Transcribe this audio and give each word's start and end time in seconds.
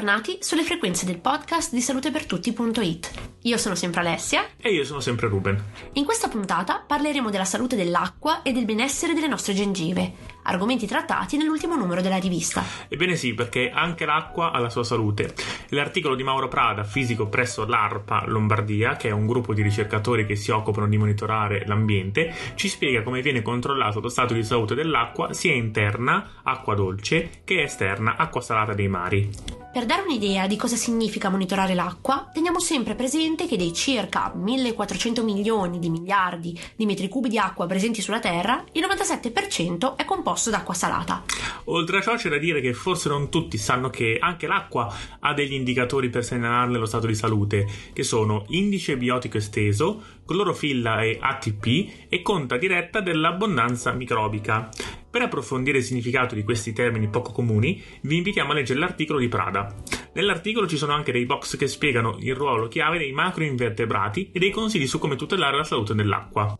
bentornati 0.00 0.38
sulle 0.40 0.62
frequenze 0.62 1.04
del 1.04 1.18
podcast 1.18 1.74
di 1.74 1.82
salutepertutti.it. 1.82 3.10
Io 3.42 3.58
sono 3.58 3.74
sempre 3.74 4.00
Alessia 4.00 4.46
e 4.56 4.72
io 4.72 4.82
sono 4.82 5.00
sempre 5.00 5.28
Ruben. 5.28 5.62
In 5.94 6.06
questa 6.06 6.28
puntata 6.28 6.82
parleremo 6.86 7.28
della 7.28 7.44
salute 7.44 7.76
dell'acqua 7.76 8.40
e 8.40 8.52
del 8.52 8.64
benessere 8.64 9.12
delle 9.12 9.28
nostre 9.28 9.52
gengive, 9.52 10.12
argomenti 10.44 10.86
trattati 10.86 11.36
nell'ultimo 11.36 11.76
numero 11.76 12.00
della 12.00 12.16
rivista. 12.16 12.64
Ebbene 12.88 13.14
sì, 13.14 13.34
perché 13.34 13.70
anche 13.70 14.06
l'acqua 14.06 14.52
ha 14.52 14.58
la 14.58 14.70
sua 14.70 14.84
salute. 14.84 15.34
L'articolo 15.68 16.14
di 16.14 16.22
Mauro 16.22 16.48
Prada, 16.48 16.82
fisico 16.82 17.28
presso 17.28 17.66
l'ARPA 17.66 18.24
Lombardia, 18.26 18.96
che 18.96 19.08
è 19.08 19.12
un 19.12 19.26
gruppo 19.26 19.52
di 19.52 19.60
ricercatori 19.60 20.24
che 20.24 20.34
si 20.34 20.50
occupano 20.50 20.88
di 20.88 20.96
monitorare 20.96 21.66
l'ambiente, 21.66 22.34
ci 22.54 22.68
spiega 22.68 23.02
come 23.02 23.20
viene 23.20 23.42
controllato 23.42 24.00
lo 24.00 24.08
stato 24.08 24.32
di 24.32 24.44
salute 24.44 24.74
dell'acqua 24.74 25.34
sia 25.34 25.52
interna, 25.52 26.40
acqua 26.42 26.74
dolce, 26.74 27.42
che 27.44 27.64
esterna, 27.64 28.16
acqua 28.16 28.40
salata 28.40 28.72
dei 28.72 28.88
mari. 28.88 29.59
Per 29.72 29.86
dare 29.86 30.02
un'idea 30.02 30.48
di 30.48 30.56
cosa 30.56 30.74
significa 30.74 31.28
monitorare 31.28 31.74
l'acqua, 31.74 32.28
teniamo 32.32 32.58
sempre 32.58 32.96
presente 32.96 33.46
che 33.46 33.56
dei 33.56 33.72
circa 33.72 34.32
1400 34.34 35.22
milioni 35.22 35.78
di 35.78 35.88
miliardi 35.88 36.58
di 36.74 36.86
metri 36.86 37.06
cubi 37.06 37.28
di 37.28 37.38
acqua 37.38 37.68
presenti 37.68 38.02
sulla 38.02 38.18
Terra, 38.18 38.64
il 38.72 38.82
97% 38.82 39.94
è 39.94 40.04
composto 40.04 40.50
d'acqua 40.50 40.74
salata. 40.74 41.22
Oltre 41.66 41.98
a 41.98 42.00
ciò 42.00 42.16
c'è 42.16 42.28
da 42.28 42.38
dire 42.38 42.60
che 42.60 42.74
forse 42.74 43.08
non 43.08 43.28
tutti 43.28 43.58
sanno 43.58 43.90
che 43.90 44.18
anche 44.20 44.48
l'acqua 44.48 44.92
ha 45.20 45.32
degli 45.34 45.52
indicatori 45.52 46.10
per 46.10 46.24
segnalarne 46.24 46.76
lo 46.76 46.86
stato 46.86 47.06
di 47.06 47.14
salute, 47.14 47.64
che 47.92 48.02
sono 48.02 48.46
indice 48.48 48.96
biotico 48.96 49.36
esteso, 49.36 50.02
clorofilla 50.26 51.02
e 51.02 51.16
ATP 51.20 52.06
e 52.08 52.22
conta 52.22 52.56
diretta 52.56 53.00
dell'abbondanza 53.00 53.92
microbica. 53.92 54.68
Per 55.10 55.20
approfondire 55.20 55.78
il 55.78 55.84
significato 55.84 56.36
di 56.36 56.44
questi 56.44 56.72
termini 56.72 57.08
poco 57.08 57.32
comuni, 57.32 57.82
vi 58.02 58.16
invitiamo 58.16 58.52
a 58.52 58.54
leggere 58.54 58.78
l'articolo 58.78 59.18
di 59.18 59.26
Prada. 59.26 59.74
Nell'articolo 60.14 60.68
ci 60.68 60.76
sono 60.76 60.92
anche 60.92 61.10
dei 61.10 61.26
box 61.26 61.56
che 61.56 61.66
spiegano 61.66 62.16
il 62.20 62.34
ruolo 62.34 62.68
chiave 62.68 62.98
dei 62.98 63.10
macroinvertebrati 63.10 64.30
e 64.32 64.38
dei 64.38 64.50
consigli 64.50 64.86
su 64.86 64.98
come 64.98 65.16
tutelare 65.16 65.56
la 65.56 65.64
salute 65.64 65.94
dell'acqua. 65.94 66.56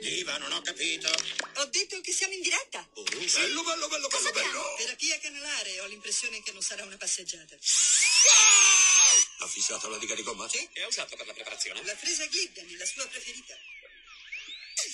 Diva, 0.00 0.36
non 0.38 0.52
ho 0.52 0.60
capito. 0.62 1.08
Ho 1.08 1.66
detto 1.70 2.00
che 2.00 2.12
siamo 2.12 2.34
in 2.34 2.42
diretta. 2.42 2.86
Oh, 2.94 3.02
bello, 3.02 3.62
bello, 3.62 3.88
bello, 3.88 4.08
Cosa 4.08 4.30
bello, 4.30 4.46
bello. 4.46 4.62
Terapia 4.78 5.18
canalare. 5.20 5.80
Ho 5.80 5.86
l'impressione 5.86 6.40
che 6.42 6.52
non 6.52 6.62
sarà 6.62 6.84
una 6.84 6.96
passeggiata. 6.96 7.54
Ha 9.38 9.46
fissato 9.46 9.88
la 9.88 9.98
diga 9.98 10.14
di 10.14 10.22
gomma? 10.22 10.48
Sì. 10.48 10.58
E 10.72 10.82
ha 10.82 10.86
usato 10.86 11.16
per 11.16 11.26
la 11.26 11.32
preparazione? 11.32 11.82
La 11.84 11.94
fresa 11.94 12.26
Glidden, 12.26 12.66
la 12.78 12.84
sua 12.84 13.06
preferita. 13.06 13.54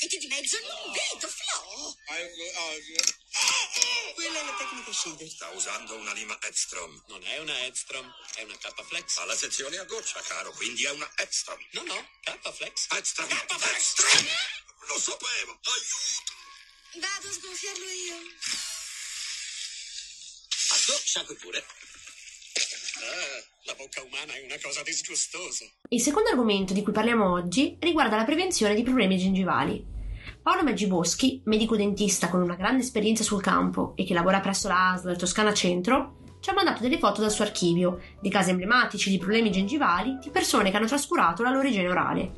Vedi 0.00 0.18
di 0.18 0.26
mezzo 0.28 0.56
non 0.60 0.92
vedo, 0.92 1.28
Flo. 1.28 1.96
Quella 4.14 4.40
è 4.40 4.44
la 4.44 4.54
tecnica 4.56 4.92
Shader. 4.92 5.28
Sta 5.28 5.48
usando 5.48 5.96
una 5.96 6.12
lima 6.12 6.38
Edstrom. 6.42 7.02
Non 7.08 7.24
è 7.26 7.38
una 7.38 7.64
Edstrom, 7.64 8.08
è 8.36 8.42
una 8.42 8.56
K-Flex. 8.56 9.16
Ha 9.16 9.24
la 9.24 9.36
sezione 9.36 9.76
a 9.76 9.84
goccia, 9.84 10.20
caro, 10.22 10.52
quindi 10.52 10.84
è 10.84 10.90
una 10.90 11.10
Edstrom. 11.16 11.58
No, 11.72 11.82
no, 11.82 12.08
K-Flex. 12.22 12.86
Edstrom. 12.92 13.28
Edstrom. 13.30 14.28
Lo 14.86 15.00
sapevo. 15.00 15.58
Aiuto. 15.62 16.36
Vado 16.94 17.28
a 17.28 17.32
sgonfiarlo 17.32 17.90
io. 17.90 18.16
Marco, 20.68 20.98
sciacqui 21.04 21.34
pure. 21.34 21.66
Ah, 23.00 23.42
la 23.66 23.74
bocca 23.76 24.02
umana 24.02 24.34
è 24.34 24.44
una 24.44 24.56
cosa 24.60 24.82
disgustosa. 24.82 25.64
Il 25.90 26.00
secondo 26.00 26.30
argomento 26.30 26.72
di 26.72 26.82
cui 26.82 26.92
parliamo 26.92 27.30
oggi 27.30 27.76
riguarda 27.78 28.16
la 28.16 28.24
prevenzione 28.24 28.74
di 28.74 28.82
problemi 28.82 29.16
gengivali. 29.16 29.84
Paolo 30.42 30.64
Maggiboschi, 30.64 31.42
medico 31.44 31.76
dentista 31.76 32.28
con 32.28 32.40
una 32.40 32.56
grande 32.56 32.82
esperienza 32.82 33.22
sul 33.22 33.42
campo 33.42 33.92
e 33.96 34.04
che 34.04 34.14
lavora 34.14 34.40
presso 34.40 34.66
la 34.68 34.92
ASL 34.92 35.16
Toscana 35.16 35.54
Centro, 35.54 36.16
ci 36.40 36.50
ha 36.50 36.54
mandato 36.54 36.82
delle 36.82 36.98
foto 36.98 37.20
dal 37.20 37.30
suo 37.30 37.44
archivio 37.44 38.00
di 38.20 38.30
casi 38.30 38.50
emblematici 38.50 39.10
di 39.10 39.18
problemi 39.18 39.52
gengivali 39.52 40.18
di 40.20 40.30
persone 40.30 40.70
che 40.70 40.76
hanno 40.76 40.86
trascurato 40.86 41.42
la 41.42 41.50
loro 41.50 41.68
igiene 41.68 41.88
orale. 41.88 42.32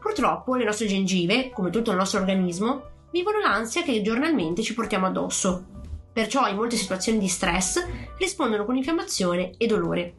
Purtroppo 0.00 0.54
le 0.54 0.64
nostre 0.64 0.86
gengive, 0.86 1.50
come 1.50 1.70
tutto 1.70 1.90
il 1.90 1.96
nostro 1.96 2.20
organismo, 2.20 3.06
vivono 3.10 3.38
l'ansia 3.38 3.82
che 3.82 4.02
giornalmente 4.02 4.62
ci 4.62 4.74
portiamo 4.74 5.06
addosso. 5.06 5.77
Perciò 6.18 6.48
in 6.48 6.56
molte 6.56 6.74
situazioni 6.74 7.20
di 7.20 7.28
stress 7.28 7.80
rispondono 8.18 8.64
con 8.64 8.74
infiammazione 8.74 9.52
e 9.56 9.68
dolore. 9.68 10.14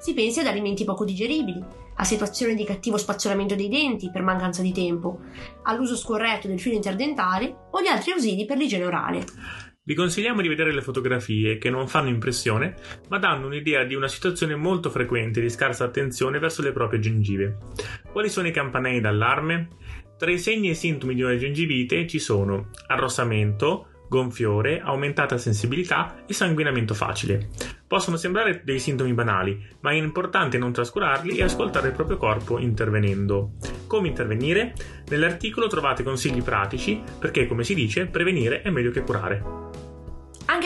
Si 0.00 0.12
pensi 0.12 0.40
ad 0.40 0.48
alimenti 0.48 0.82
poco 0.82 1.04
digeribili, 1.04 1.62
a 1.94 2.02
situazioni 2.02 2.56
di 2.56 2.64
cattivo 2.64 2.96
spazzolamento 2.96 3.54
dei 3.54 3.68
denti 3.68 4.10
per 4.10 4.22
mancanza 4.22 4.62
di 4.62 4.72
tempo, 4.72 5.20
all'uso 5.62 5.94
scorretto 5.94 6.48
del 6.48 6.58
filo 6.58 6.74
interdentale 6.74 7.68
o 7.70 7.80
di 7.80 7.86
altri 7.86 8.10
ausili 8.10 8.46
per 8.46 8.56
l'igiene 8.56 8.84
orale. 8.84 9.24
Vi 9.84 9.94
consigliamo 9.94 10.42
di 10.42 10.48
vedere 10.48 10.72
le 10.72 10.82
fotografie 10.82 11.56
che 11.58 11.70
non 11.70 11.86
fanno 11.86 12.08
impressione, 12.08 12.74
ma 13.08 13.18
danno 13.18 13.46
un'idea 13.46 13.84
di 13.84 13.94
una 13.94 14.08
situazione 14.08 14.56
molto 14.56 14.90
frequente 14.90 15.40
di 15.40 15.50
scarsa 15.50 15.84
attenzione 15.84 16.40
verso 16.40 16.62
le 16.62 16.72
proprie 16.72 16.98
gengive. 16.98 17.58
Quali 18.10 18.28
sono 18.28 18.48
i 18.48 18.52
campanelli 18.52 19.00
d'allarme? 19.00 19.68
Tra 20.18 20.32
i 20.32 20.38
segni 20.40 20.70
e 20.70 20.74
sintomi 20.74 21.14
di 21.14 21.22
una 21.22 21.36
gengivite 21.36 22.08
ci 22.08 22.18
sono 22.18 22.70
arrossamento, 22.88 23.87
gonfiore, 24.08 24.80
aumentata 24.80 25.38
sensibilità 25.38 26.24
e 26.26 26.32
sanguinamento 26.32 26.94
facile. 26.94 27.48
Possono 27.86 28.16
sembrare 28.16 28.62
dei 28.64 28.78
sintomi 28.78 29.12
banali, 29.12 29.62
ma 29.80 29.90
è 29.90 29.94
importante 29.94 30.58
non 30.58 30.72
trascurarli 30.72 31.36
e 31.36 31.42
ascoltare 31.42 31.88
il 31.88 31.94
proprio 31.94 32.16
corpo 32.16 32.58
intervenendo. 32.58 33.52
Come 33.86 34.08
intervenire? 34.08 34.74
Nell'articolo 35.08 35.68
trovate 35.68 36.02
consigli 36.02 36.42
pratici 36.42 37.02
perché, 37.18 37.46
come 37.46 37.64
si 37.64 37.74
dice, 37.74 38.06
prevenire 38.06 38.62
è 38.62 38.70
meglio 38.70 38.90
che 38.90 39.02
curare. 39.02 39.67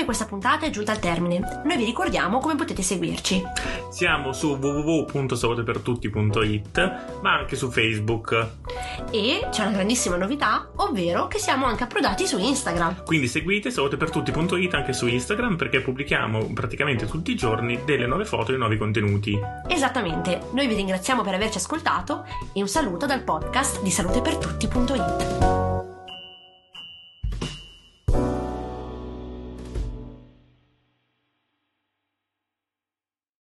Anche 0.03 0.17
questa 0.17 0.29
puntata 0.29 0.67
è 0.67 0.71
giunta 0.71 0.91
al 0.91 0.99
termine. 0.99 1.63
Noi 1.65 1.77
vi 1.77 1.85
ricordiamo 1.85 2.41
come 2.41 2.57
potete 2.57 2.83
seguirci. 2.83 3.41
Siamo 3.89 4.33
su 4.33 4.57
www.salutepertutti.it, 4.57 7.21
ma 7.23 7.39
anche 7.39 7.55
su 7.55 7.71
Facebook. 7.71 8.49
E 9.13 9.47
c'è 9.49 9.63
una 9.63 9.71
grandissima 9.71 10.17
novità, 10.17 10.69
ovvero 10.79 11.29
che 11.29 11.39
siamo 11.39 11.67
anche 11.67 11.85
approdati 11.85 12.27
su 12.27 12.37
Instagram. 12.37 13.05
Quindi 13.05 13.29
seguite 13.29 13.71
salutepertutti.it 13.71 14.75
anche 14.75 14.93
su 14.93 15.07
Instagram 15.07 15.55
perché 15.55 15.81
pubblichiamo 15.81 16.51
praticamente 16.53 17.07
tutti 17.07 17.31
i 17.31 17.37
giorni 17.37 17.79
delle 17.85 18.09
nuove 18.09 18.25
foto 18.25 18.53
e 18.53 18.57
nuovi 18.57 18.79
contenuti. 18.79 19.39
Esattamente, 19.69 20.41
noi 20.51 20.67
vi 20.67 20.75
ringraziamo 20.75 21.23
per 21.23 21.35
averci 21.35 21.59
ascoltato 21.59 22.25
e 22.53 22.61
un 22.61 22.67
saluto 22.67 23.07
dal 23.07 23.23
podcast 23.23 23.81
di 23.83 23.91
salutepertutti.it. 23.93 25.62